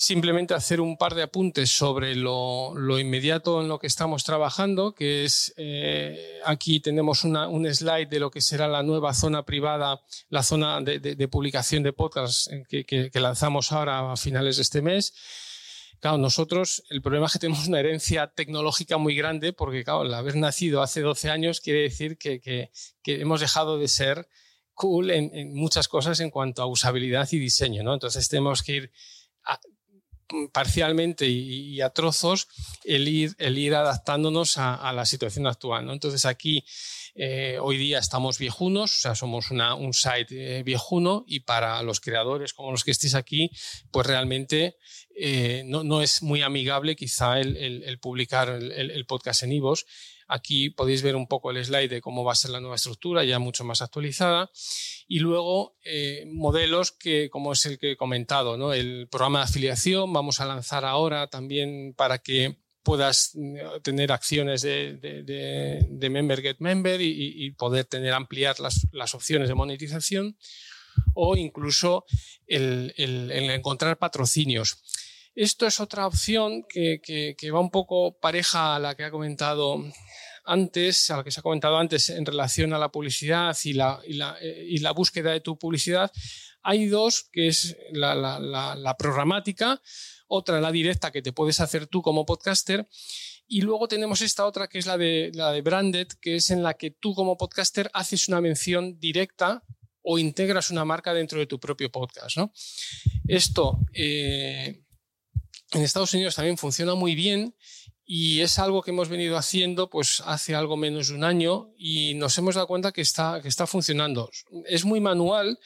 [0.00, 5.24] simplemente hacer un par de apuntes sobre lo, inmediato en lo que estamos trabajando, que
[5.24, 10.44] es, eh, aquí tenemos un slide de lo que será la nueva zona privada, la
[10.44, 15.14] zona de, publicación de podcasts que, que, lanzamos ahora a finales de este mes.
[15.98, 20.14] Claro, nosotros el problema es que tenemos una herencia tecnológica muy grande porque, claro, el
[20.14, 22.70] haber nacido hace 12 años quiere decir que,
[23.04, 24.28] hemos dejado de ser
[24.74, 27.94] cool en, muchas cosas en cuanto a usabilidad y diseño, ¿no?
[27.94, 28.92] Entonces tenemos que ir
[30.52, 32.48] parcialmente y, a trozos
[32.84, 35.86] el ir, el ir adaptándonos a, la situación actual.
[35.86, 35.92] ¿no?
[35.92, 36.64] Entonces aquí
[37.14, 42.00] eh, hoy día estamos viejunos, o sea, somos un site eh, viejuno y para los
[42.00, 43.50] creadores como los que estéis aquí,
[43.90, 44.76] pues realmente
[45.16, 49.86] eh, no, no, es muy amigable quizá el, publicar el, el, podcast en Ivos.
[50.28, 53.24] Aquí podéis ver un poco el slide de cómo va a ser la nueva estructura,
[53.24, 54.50] ya mucho más actualizada.
[55.06, 58.74] Y luego eh, modelos que, como es el que he comentado, ¿no?
[58.74, 64.62] el programa de afiliación, vamos a lanzar ahora también para que puedas eh, tener acciones
[64.62, 70.38] de, member get member y, poder tener ampliar las, opciones de monetización
[71.14, 72.04] o incluso
[72.46, 74.78] el, encontrar patrocinios.
[75.38, 79.80] Esto es otra opción que, que, va un poco pareja a la que ha comentado
[80.44, 84.00] antes, a lo que se ha comentado antes en relación a la publicidad y la,
[84.04, 86.10] y la, eh, y la búsqueda de tu publicidad,
[86.60, 88.40] hay dos, que es la, la,
[88.74, 89.80] la, programática,
[90.26, 92.88] otra la directa que te puedes hacer tú como podcaster,
[93.46, 96.64] y luego tenemos esta otra que es la de, la de branded, que es en
[96.64, 99.62] la que tú como podcaster haces una mención directa
[100.02, 102.38] o integras una marca dentro de tu propio podcast.
[102.38, 102.52] ¿no?
[103.28, 104.82] Esto eh,
[105.72, 107.54] en Estados Unidos también funciona muy bien
[108.04, 112.14] y es algo que hemos venido haciendo pues hace algo menos de un año y
[112.14, 114.30] nos hemos dado cuenta que está, que está funcionando.
[114.66, 115.58] Es muy manual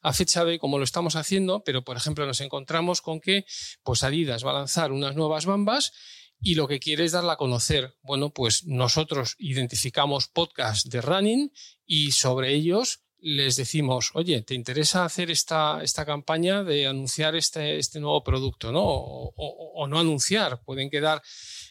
[0.00, 3.44] a fecha de cómo lo estamos haciendo, pero por ejemplo nos encontramos con que
[3.82, 5.92] pues Adidas va a lanzar unas nuevas bambas
[6.40, 7.98] y lo que quiere es darla a conocer.
[8.02, 11.52] Bueno, pues nosotros identificamos podcasts de running
[11.84, 17.78] y sobre ellos les decimos, oye, ¿te interesa hacer esta, esta campaña de anunciar este,
[17.78, 18.72] este nuevo producto?
[18.72, 18.82] ¿no?
[18.82, 20.62] O, no anunciar.
[20.62, 21.22] Pueden quedar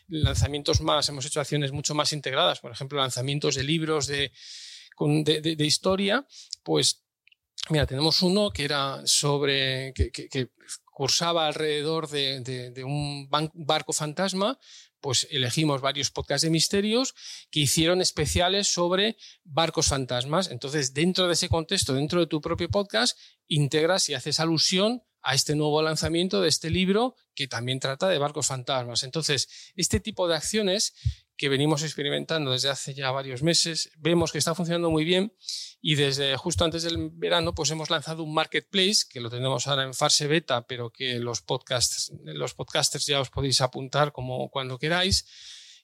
[0.07, 4.31] lanzamientos más, hemos hecho acciones mucho más integradas, por ejemplo, lanzamientos de libros de,
[4.97, 6.25] de, historia,
[6.63, 7.05] pues
[7.69, 10.49] mira, tenemos uno que era sobre, que,
[10.83, 14.57] cursaba alrededor de, de un barco fantasma,
[15.01, 17.15] pues elegimos varios podcasts de misterios
[17.51, 20.51] que hicieron especiales sobre barcos fantasmas.
[20.51, 25.35] Entonces, dentro de ese contexto, dentro de tu propio podcast, integras y haces alusión a
[25.35, 29.03] este nuevo lanzamiento de este libro que también trata de barcos fantasmas.
[29.03, 30.93] Entonces, este tipo de acciones
[31.39, 35.33] que venimos experimentando desde hace ya varios meses, vemos que está funcionando muy bien
[35.81, 39.83] y desde justo antes del verano pues hemos lanzado un marketplace que lo tenemos ahora
[39.83, 44.77] en fase beta, pero que los podcasts los podcasters ya os podéis apuntar como cuando
[44.77, 45.25] queráis,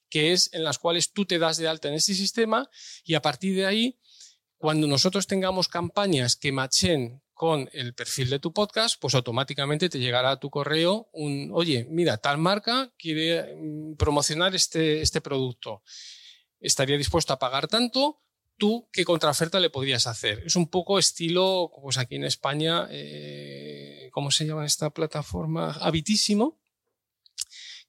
[0.09, 2.69] que es en las cuales tú te das de alta en este sistema
[3.05, 3.99] y a partir de ahí
[4.57, 9.99] cuando nosotros tengamos campañas que machen con el perfil de tu podcast, pues automáticamente te
[9.99, 15.83] llegará a tu correo un, oye, mira, tal marca quiere mm, promocionar este, este producto.
[16.61, 18.21] Estaría dispuesto a pagar tanto,
[18.57, 20.43] tú qué contraoferta le podrías hacer.
[20.45, 25.73] Es un poco estilo, pues aquí en España, eh, ¿cómo se llama esta plataforma?
[25.81, 26.57] Habitísimo,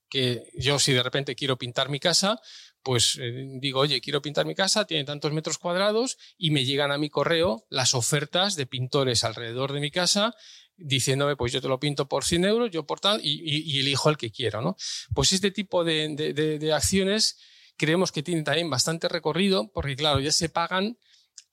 [0.09, 2.41] que yo si de repente quiero pintar mi casa,
[2.87, 6.93] pues eh, digo, oye, quiero pintar mi casa, tiene tantos metros cuadrados y me llegan
[6.93, 10.37] a mi correo las ofertas de pintores alrededor de mi casa
[10.77, 14.17] diciéndome, pues yo te lo pinto por 100 euros, yo por tal, y, elijo el
[14.17, 14.77] que quiero, ¿no?
[15.17, 17.41] Pues este tipo de, acciones
[17.77, 20.97] creemos que tienen también bastante recorrido, porque claro, ya se pagan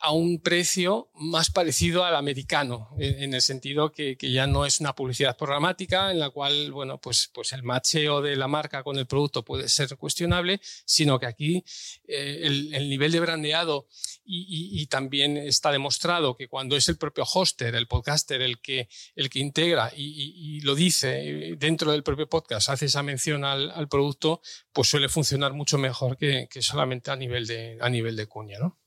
[0.03, 4.93] a un precio más parecido al americano, en, el sentido que, ya no es una
[4.93, 9.07] publicidad programática en la cual, bueno, pues, pues el macheo de la marca con el
[9.07, 11.63] producto puede ser cuestionable, sino que aquí
[12.05, 13.87] eh, el, nivel de brandeado
[14.25, 19.29] y, también está demostrado que cuando es el propio hoster, el podcaster, el que, el
[19.29, 24.41] que integra y, lo dice dentro del propio podcast, hace esa mención al, producto,
[24.73, 28.59] pues suele funcionar mucho mejor que, que solamente a nivel de, a nivel de cuña,
[28.59, 28.77] ¿no?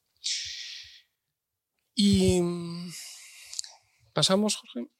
[1.98, 2.42] Y
[4.12, 4.90] pasamos, Jorge.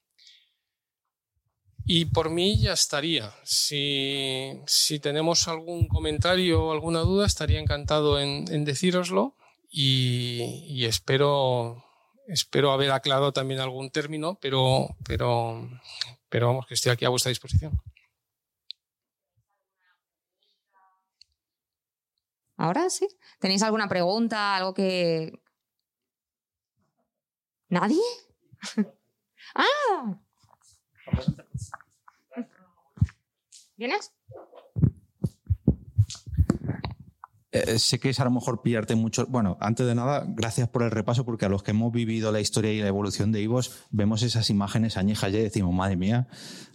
[1.85, 3.33] Y por mí ya estaría.
[3.45, 4.65] Si,
[5.03, 9.37] tenemos algún comentario o alguna duda, estaría encantado en, decíroslo
[9.71, 11.85] y, espero,
[12.29, 15.69] espero haber aclarado también algún término, pero, pero,
[16.31, 17.79] pero vamos, que estoy aquí a vuestra disposición.
[22.57, 23.07] Ahora sí.
[23.39, 25.41] ¿Tenéis alguna pregunta, algo que,
[27.69, 28.03] ¿Nadie?
[29.55, 30.19] ¡Ah!
[33.77, 34.16] ¿Vienes?
[37.57, 39.27] Eh, sé que es a lo mejor pillarte mucho.
[39.27, 42.41] Bueno, antes de nada, gracias por el repaso, porque a los que hemos vivido la
[42.41, 46.29] historia y la evolución de Ivos, vemos esas imágenes añejas y decimos, madre mía,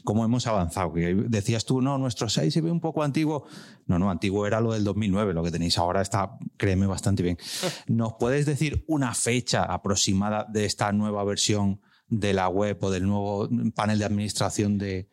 [0.04, 0.94] cómo hemos avanzado.
[0.96, 3.46] decías tú, no, nuestro 6 se ve un poco antiguo.
[3.86, 7.38] No, no, antiguo era lo del 2009, lo que tenéis ahora está, créeme, bastante bien.
[7.88, 13.08] ¿Nos puedes decir una fecha aproximada de esta nueva versión de la web o del
[13.08, 15.08] nuevo panel de administración de,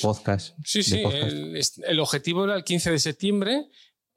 [0.00, 0.56] podcast?
[0.64, 1.02] Sí, sí,
[1.86, 3.68] el, objetivo era el 15 de septiembre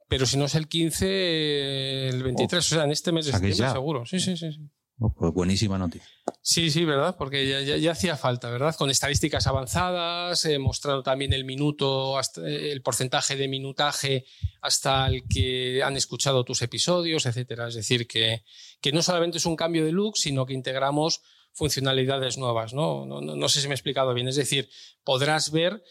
[0.08, 3.70] pero si no es el 15, el 23, o sea, en este mes de septiembre
[3.70, 4.06] seguro.
[4.06, 4.52] Sí, sí, sí.
[4.52, 4.70] sí.
[4.98, 6.08] Oh, pues buenísima noticia.
[6.40, 7.16] Sí, sí, ¿verdad?
[7.18, 8.74] Porque ya, hacía falta, ¿verdad?
[8.76, 14.24] Con estadísticas avanzadas, he mostrado también el minuto, el porcentaje de minutaje
[14.62, 17.68] hasta el que han escuchado tus episodios, etcétera.
[17.68, 18.42] Es decir, que,
[18.80, 21.20] que no solamente es un cambio de look, sino que integramos
[21.52, 23.04] funcionalidades nuevas, ¿no?
[23.04, 24.28] No, no, sé si me he explicado bien.
[24.28, 24.70] Es decir,
[25.04, 25.82] podrás ver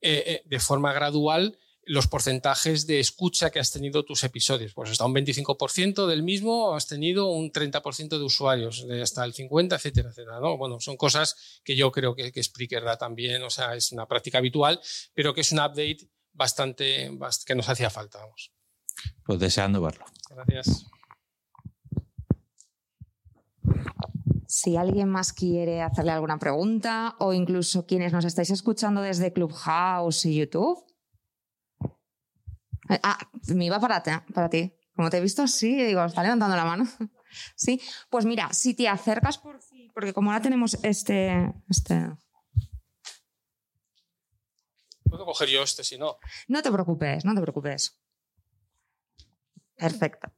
[0.00, 4.74] eh, eh, de forma gradual los porcentajes de escucha que has tenido tus episodios.
[4.74, 9.32] Pues hasta un 25% del mismo has tenido un 30% de usuarios, de hasta el
[9.32, 10.38] 50%, etcétera, etcétera.
[10.38, 10.58] ¿no?
[10.58, 14.06] Bueno, son cosas que yo creo que, que Spreaker da también, o sea, es una
[14.06, 14.78] práctica habitual,
[15.14, 17.10] pero que es un update bastante,
[17.46, 18.18] que nos hacía falta.
[18.18, 18.52] Vamos.
[19.24, 20.04] Pues deseando verlo.
[20.28, 20.86] Gracias.
[24.46, 30.26] Si alguien más quiere hacerle alguna pregunta o incluso quienes nos estáis escuchando desde Clubhouse
[30.26, 30.87] y YouTube,
[32.88, 34.74] Ah, me iba para ti, para ti.
[34.94, 36.84] Como te he visto así, digo, está levantando la mano.
[37.54, 39.60] Sí, pues mira, si te acercas por
[39.98, 42.10] porque como ahora tenemos este, este...
[45.02, 46.18] Puedo coger yo este si no.
[46.46, 48.00] No te preocupes, no te preocupes.
[49.76, 50.32] Perfecto.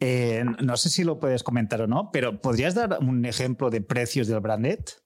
[0.00, 3.82] Eh, no sé si lo puedes comentar o no, pero ¿podrías dar un ejemplo de
[3.82, 5.03] precios del brandet?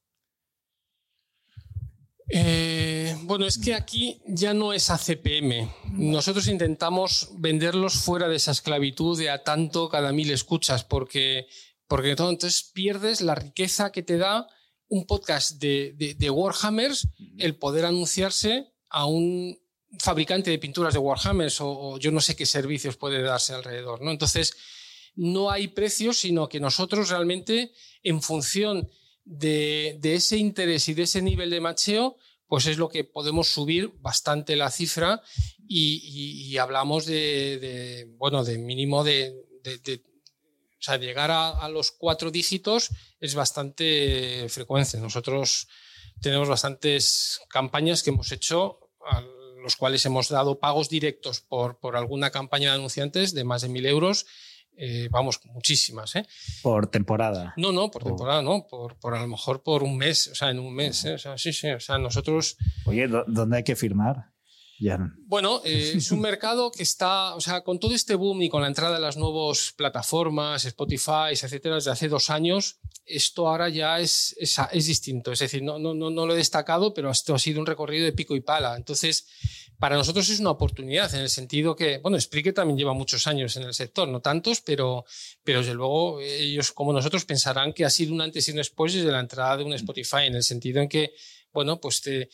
[2.30, 5.70] Eh, bueno, es que aquí ya no es ACPM.
[5.92, 11.46] Nosotros intentamos venderlos fuera de esa esclavitud de a tanto cada mil escuchas, porque,
[11.86, 14.46] porque entonces pierdes la riqueza que te da
[14.88, 19.58] un podcast de, de, Warhammers, el poder anunciarse a un
[19.98, 24.02] fabricante de pinturas de Warhammers o, yo no sé qué servicios puede darse alrededor.
[24.02, 24.10] ¿no?
[24.10, 24.54] Entonces,
[25.14, 28.88] no hay precios, sino que nosotros realmente, en función
[29.28, 33.92] de, ese interés y de ese nivel de macheo, pues es lo que podemos subir
[34.00, 35.20] bastante la cifra
[35.68, 39.34] y, hablamos de, bueno, de mínimo de,
[39.66, 44.96] o sea, llegar a, los cuatro dígitos es bastante frecuente.
[44.98, 45.68] Nosotros
[46.22, 48.78] tenemos bastantes campañas que hemos hecho,
[49.10, 49.22] a
[49.62, 53.68] los cuales hemos dado pagos directos por, por alguna campaña de anunciantes de más de
[53.68, 54.24] mil euros
[54.78, 56.14] eh, vamos, muchísimas.
[56.16, 56.26] ¿eh?
[56.62, 57.52] ¿Por temporada?
[57.56, 60.50] No, no, por temporada, no, por, por, a lo mejor por un mes, o sea,
[60.50, 61.04] en un mes.
[61.04, 61.14] ¿eh?
[61.14, 62.56] O sea, sí, sí, o sea, nosotros...
[62.86, 64.32] Oye, ¿dónde hay que firmar?
[64.80, 64.98] Ya.
[65.26, 68.62] Bueno, eh, es un mercado que está, o sea, con todo este boom y con
[68.62, 73.98] la entrada de las nuevas plataformas, Spotify, etcétera, desde hace dos años, esto ahora ya
[73.98, 75.32] es, es, es distinto.
[75.32, 78.04] Es decir, no, no, no, no lo he destacado, pero esto ha sido un recorrido
[78.04, 78.76] de pico y pala.
[78.76, 79.26] Entonces,
[79.78, 83.56] para nosotros es una oportunidad en el sentido que, bueno, Spreaker también lleva muchos años
[83.56, 85.04] en el sector, no tantos, pero,
[85.44, 88.92] pero desde luego ellos como nosotros pensarán que ha sido un antes y un después
[88.92, 91.12] desde la entrada de un Spotify, en el sentido en que,
[91.52, 92.28] bueno, pues te,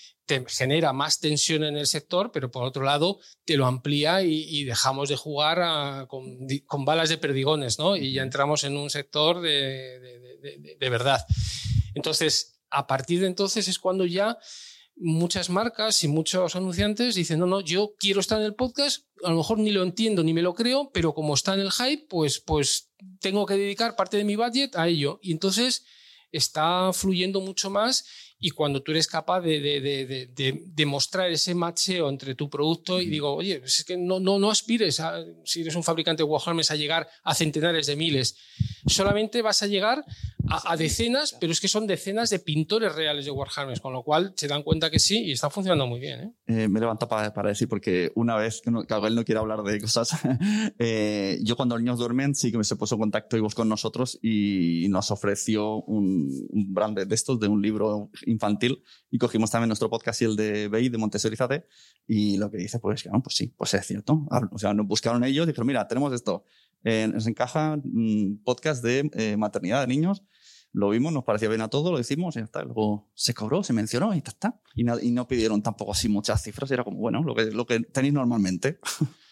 [0.49, 5.11] genera más tensión en el sector, pero por otro lado te lo amplía y, dejamos
[5.11, 7.95] de jugar con, balas de perdigones, ¿no?
[7.95, 11.23] Y ya entramos en un sector de, de verdad.
[11.95, 14.39] Entonces, a partir de entonces es cuando ya
[14.97, 19.31] muchas marcas y muchos anunciantes dicen, no, no, yo quiero estar en el podcast a
[19.31, 22.07] lo mejor ni lo entiendo ni me lo creo, pero como está en el hype,
[22.09, 22.91] pues, pues
[23.21, 25.19] tengo que dedicar parte de mi budget a ello.
[25.23, 25.85] Y entonces
[26.31, 28.05] está fluyendo mucho más
[28.45, 30.29] y cuando tú eres capaz de, de,
[30.67, 34.51] de, mostrar ese macheo entre tu producto y digo, oye, es que no, no, no
[34.51, 38.37] aspires, a, si eres un fabricante de Warhammers, a llegar a centenares de miles.
[38.87, 40.05] Solamente vas a llegar
[40.51, 44.35] a, decenas, pero es que son decenas de pintores reales de Warhammers, con lo cual
[44.37, 46.21] se dan cuenta que sí y está funcionando muy bien.
[46.21, 46.33] ¿eh?
[46.49, 49.39] Eh, me levanto para, para, decir, porque una vez que, no, que él no quiere
[49.39, 50.11] hablar de cosas,
[50.79, 54.19] eh, yo cuando los niños duermen sí que me se puso en contacto con nosotros
[54.21, 59.69] y nos ofreció un, un brand de estos, de un libro infantil y cogimos también
[59.69, 61.67] nuestro podcast y el de BI, de Montessori Zate,
[62.07, 64.27] y lo que dice, pues, que, pues sí, pues es cierto.
[64.51, 66.45] O sea, nos buscaron ellos y dijeron, mira, tenemos esto,
[66.83, 70.23] eh, nos encaja un podcast de eh, maternidad de niños,
[70.73, 72.63] lo vimos, nos parecía bien a todos, lo hicimos y ya está.
[72.65, 74.61] Luego se cobró, se mencionó y ya está.
[74.75, 77.65] Y no, y no pidieron tampoco así muchas cifras, era como, bueno, lo que, lo
[77.65, 78.79] que tenéis normalmente.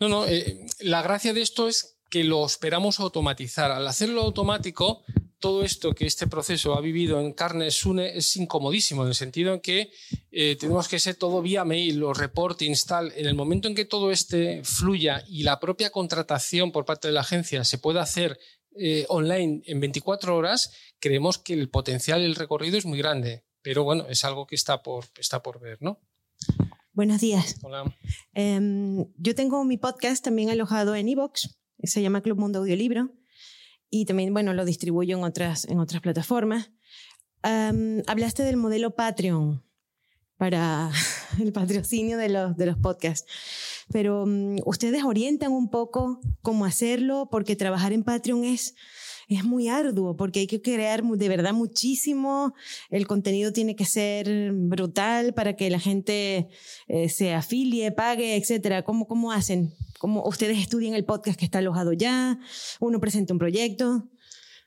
[0.00, 3.70] No, no, eh, la gracia de esto es que lo esperamos automatizar.
[3.70, 5.04] Al hacerlo automático,
[5.42, 9.52] todo esto que este proceso ha vivido en carne Sune es incomodísimo, en el sentido
[9.52, 9.90] en que
[10.30, 13.12] eh, tenemos que ser todo vía mail, los reportings, tal.
[13.16, 17.14] En el momento en que todo este fluya y la propia contratación por parte de
[17.14, 18.38] la agencia se pueda hacer
[18.78, 20.70] eh, online en 24 horas,
[21.00, 23.44] creemos que el potencial y el recorrido es muy grande.
[23.62, 26.00] Pero bueno, es algo que está por, está por ver, ¿no?
[26.92, 27.56] Buenos días.
[27.62, 27.84] Hola.
[28.32, 33.10] Em, yo tengo mi podcast también alojado en Evox, se llama Club Mundo Audiolibro
[33.94, 36.70] y también, bueno, lo distribuyo en otras, en otras plataformas.
[37.42, 39.62] hablaste del modelo Patreon
[40.38, 40.90] para
[41.40, 43.30] el patrocinio de los, de los podcasts,
[43.92, 48.74] pero mm, ustedes orientan un poco cómo hacerlo porque trabajar en Patreon es
[49.36, 52.54] es muy arduo porque hay que crear de verdad muchísimo,
[52.90, 56.48] el contenido tiene que ser brutal para que la gente
[56.88, 58.82] eh, se afilie, pague, etcétera.
[58.82, 59.74] ¿Cómo, ¿Cómo hacen?
[59.98, 62.38] ¿Cómo ustedes estudian el podcast que está alojado ya?
[62.80, 64.08] ¿Uno presenta un proyecto?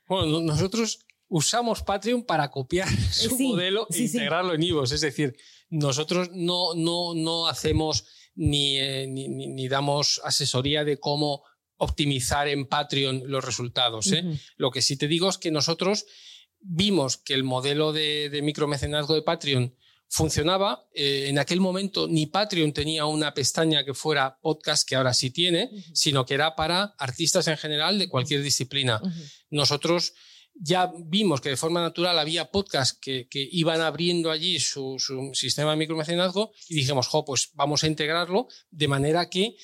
[0.08, 4.92] Bueno, nosotros usamos Patreon para copiar su modelo e integrarlo en Ivos.
[4.92, 5.36] Es decir,
[5.68, 8.04] nosotros no, no, no hacemos
[8.34, 11.42] ni, eh, ni, ni, damos asesoría de cómo
[11.78, 14.12] optimizar en Patreon los resultados.
[14.12, 14.24] ¿eh?
[14.56, 16.06] Lo que sí te digo es que nosotros
[16.60, 19.74] vimos que el modelo de, de micromecenazgo de Patreon
[20.08, 20.86] funcionaba.
[20.94, 25.30] Eh, en aquel momento ni Patreon tenía una pestaña que fuera podcast, que ahora sí
[25.30, 29.00] tiene, sino que era para artistas en general de cualquier disciplina.
[29.50, 30.14] Nosotros
[30.54, 35.32] ya vimos que de forma natural había podcasts que, que iban abriendo allí su, su,
[35.34, 39.56] sistema de micromecenazgo y dijimos, jo, pues vamos a integrarlo de manera que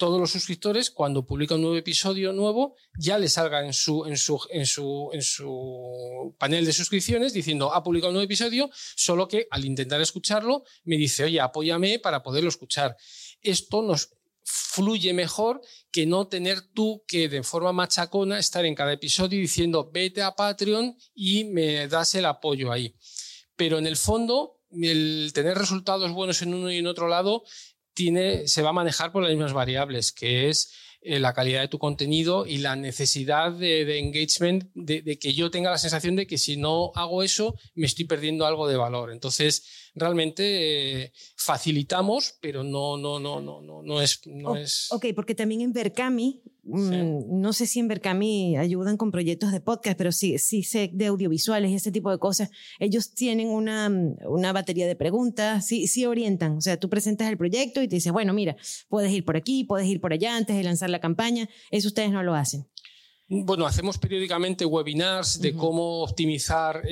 [0.00, 4.16] todos los suscriptores, cuando publica un nuevo episodio nuevo, ya le salga en su, en
[4.16, 9.28] su, en su, en su panel de suscripciones diciendo ha publicado un nuevo episodio, solo
[9.28, 12.96] que al intentar escucharlo me dice, oye, apóyame para poderlo escuchar.
[13.42, 18.94] Esto nos fluye mejor que no tener tú que de forma machacona estar en cada
[18.94, 22.96] episodio diciendo vete a Patreon y me das el apoyo ahí.
[23.54, 27.44] Pero en el fondo, el tener resultados buenos en uno y en otro lado
[27.94, 30.72] se va a manejar por las mismas variables, que es
[31.02, 35.70] eh, la calidad de tu contenido y la necesidad de, engagement, de, que yo tenga
[35.70, 39.10] la sensación de que si no hago eso, me estoy perdiendo algo de valor.
[39.10, 44.20] Entonces, realmente eh, facilitamos, pero no, no, no, no, no, no es.
[44.26, 44.88] No es...
[44.92, 49.60] Ok, porque también en Berkami, mm, no sé si en Berkami ayudan con proyectos de
[49.60, 52.50] podcast, pero sí, sí sé de audiovisuales y ese tipo de cosas.
[52.78, 56.56] Ellos tienen una, mm, una batería de preguntas, sí, sí orientan.
[56.56, 58.56] O sea, tú presentas el proyecto y te dices, bueno, mira,
[58.88, 61.48] puedes ir por aquí, puedes ir por allá antes de lanzar la campaña.
[61.70, 62.66] Eso ustedes no lo hacen.
[63.32, 66.82] Bueno, hacemos periódicamente webinars de cómo optimizar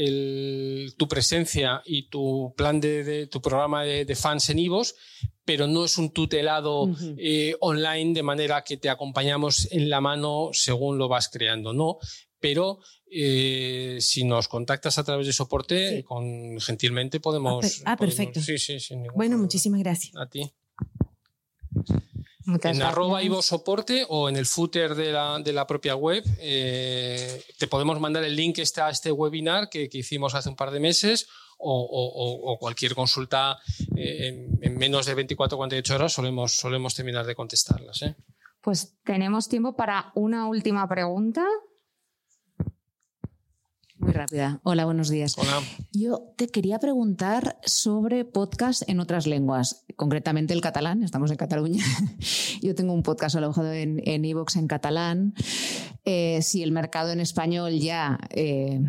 [0.96, 4.94] tu presencia y tu plan de, tu programa de, fans en IVOS,
[5.44, 10.50] pero no es un tutelado eh, online de manera que te acompañamos en la mano
[10.52, 11.98] según lo vas creando, no.
[12.38, 12.78] Pero
[13.10, 17.82] eh, si nos contactas a través de soporte, con gentilmente podemos.
[17.84, 18.40] Ah, perfecto.
[18.40, 18.94] sí, sí, sí.
[19.12, 20.14] Bueno, muchísimas gracias.
[20.16, 20.48] A ti
[22.62, 27.44] en arroba Ivo Soporte o en el footer de la, de la propia web eh,
[27.58, 30.70] te podemos mandar el link este a este webinar que, que hicimos hace un par
[30.70, 31.28] de meses
[31.58, 33.58] o, o, o cualquier consulta
[33.96, 38.02] eh, en, en, menos de 24 o 48 horas solemos, solemos terminar de contestarlas.
[38.02, 38.16] ¿eh?
[38.60, 41.44] Pues tenemos tiempo para una última pregunta.
[43.98, 44.60] Muy rápida.
[44.62, 45.34] Hola, buenos días.
[45.36, 45.60] Hola.
[45.92, 51.02] Yo te quería preguntar sobre podcast en otras lenguas, concretamente el catalán.
[51.02, 51.84] Estamos en Cataluña.
[52.62, 55.34] Yo tengo un podcast alojado en Evox en, catalán.
[56.10, 58.80] Eh, si el mercado en español ya eh,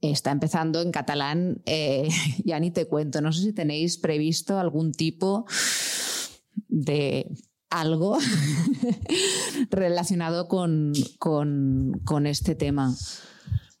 [0.00, 2.08] está empezando en catalán, eh,
[2.44, 3.20] ya ni te cuento.
[3.20, 5.44] No sé si tenéis previsto algún tipo
[6.68, 7.30] de
[7.68, 8.16] algo
[9.70, 12.94] relacionado con, con, con este tema.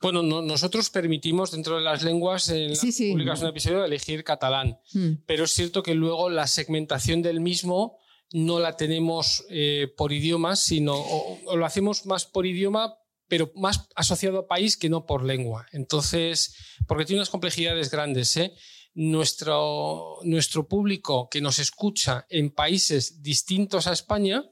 [0.04, 3.12] Bueno, no, nosotros permitimos dentro de las lenguas en las Sí, sí.
[3.12, 5.22] publicas un episodio elegir catalán, Mm.
[5.26, 7.96] pero es cierto que luego la segmentación del mismo
[8.32, 12.94] no la tenemos eh, por idiomas, sino o, o lo hacemos más por idioma,
[13.28, 15.66] pero más asociado a país que no por lengua.
[15.72, 16.54] Entonces,
[16.86, 18.36] porque tiene unas complejidades grandes.
[18.36, 18.52] ¿eh?
[18.92, 24.44] Nuestro, nuestro público que nos escucha en países distintos a España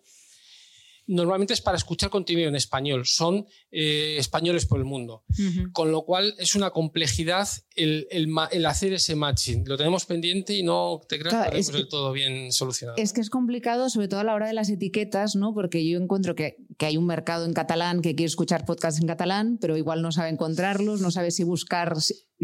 [1.06, 3.02] normalmente es para escuchar contenido en español.
[3.06, 5.24] Son eh, españoles por el mundo.
[5.72, 9.64] Con lo cual es una complejidad el, el ma- el hacer ese matching.
[9.66, 12.98] Lo tenemos pendiente y no te creas Claro, que es todo bien solucionado.
[12.98, 15.54] Es que es complicado, sobre todo a la hora de las etiquetas, ¿no?
[15.54, 19.06] Porque yo encuentro que, que hay un mercado en catalán que quiere escuchar podcasts en
[19.06, 21.94] catalán, pero igual no sabe encontrarlos, no sabe si buscar.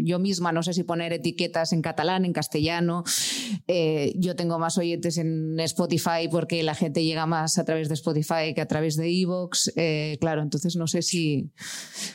[0.03, 3.03] Yo misma no sé si poner etiquetas en catalán, en castellano.
[3.67, 7.95] Eh, yo tengo más oyentes en Spotify porque la gente llega más a través de
[7.95, 9.71] Spotify que a través de Evox.
[10.19, 11.51] claro, entonces no sé si.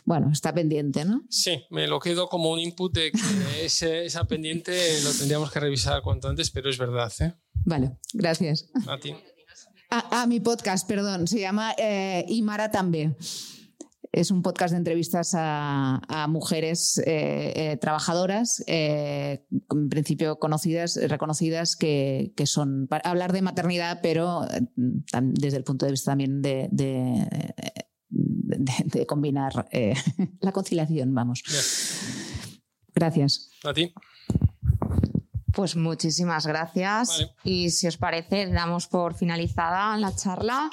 [0.05, 1.23] Bueno, está pendiente, ¿no?
[1.29, 4.73] Sí, me lo quedo como un input de que ese, esa pendiente
[5.03, 7.13] lo tendríamos que revisar cuanto antes, pero es verdad.
[7.21, 7.35] ¿eh?
[7.65, 8.71] Vale, gracias.
[8.87, 9.15] A ti.
[9.91, 13.17] Ah, ah, mi podcast, perdón, se llama eh, Imara también.
[14.17, 20.97] Es un podcast de entrevistas a, a mujeres eh, eh, trabajadoras, eh, en principio conocidas,
[21.09, 24.61] reconocidas, que, que son para hablar de maternidad, pero eh,
[25.21, 27.27] desde el punto de vista también de, de,
[28.09, 29.95] de- de combinar eh,
[30.41, 31.43] la conciliación, vamos.
[32.95, 33.51] Gracias.
[33.65, 33.93] A ti.
[35.53, 37.09] Pues muchísimas gracias.
[37.09, 37.31] Vale.
[37.43, 40.71] Y si os parece, damos por finalizada la charla.